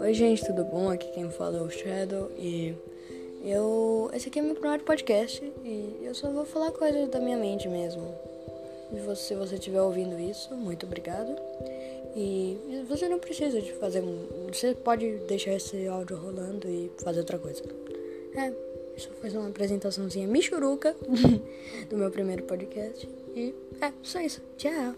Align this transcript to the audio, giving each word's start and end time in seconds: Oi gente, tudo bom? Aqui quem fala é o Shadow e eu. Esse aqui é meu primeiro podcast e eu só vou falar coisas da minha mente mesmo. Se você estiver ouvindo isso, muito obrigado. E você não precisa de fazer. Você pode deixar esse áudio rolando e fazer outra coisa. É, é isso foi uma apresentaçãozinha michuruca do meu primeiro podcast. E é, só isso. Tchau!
Oi 0.00 0.12
gente, 0.12 0.44
tudo 0.44 0.64
bom? 0.64 0.90
Aqui 0.90 1.08
quem 1.12 1.30
fala 1.30 1.58
é 1.58 1.62
o 1.62 1.70
Shadow 1.70 2.30
e 2.36 2.74
eu. 3.44 4.10
Esse 4.12 4.28
aqui 4.28 4.40
é 4.40 4.42
meu 4.42 4.56
primeiro 4.56 4.82
podcast 4.82 5.40
e 5.64 6.00
eu 6.02 6.12
só 6.14 6.28
vou 6.30 6.44
falar 6.44 6.72
coisas 6.72 7.08
da 7.08 7.20
minha 7.20 7.36
mente 7.36 7.68
mesmo. 7.68 8.12
Se 9.14 9.34
você 9.36 9.54
estiver 9.54 9.80
ouvindo 9.80 10.18
isso, 10.18 10.52
muito 10.56 10.84
obrigado. 10.84 11.36
E 12.16 12.58
você 12.88 13.08
não 13.08 13.20
precisa 13.20 13.60
de 13.60 13.72
fazer. 13.74 14.02
Você 14.52 14.74
pode 14.74 15.18
deixar 15.28 15.52
esse 15.52 15.86
áudio 15.86 16.16
rolando 16.16 16.68
e 16.68 16.90
fazer 17.04 17.20
outra 17.20 17.38
coisa. 17.38 17.62
É, 18.34 18.48
é 18.48 18.54
isso 18.96 19.08
foi 19.20 19.30
uma 19.30 19.48
apresentaçãozinha 19.48 20.26
michuruca 20.26 20.96
do 21.88 21.96
meu 21.96 22.10
primeiro 22.10 22.42
podcast. 22.42 23.08
E 23.36 23.54
é, 23.80 23.92
só 24.02 24.20
isso. 24.20 24.42
Tchau! 24.56 24.94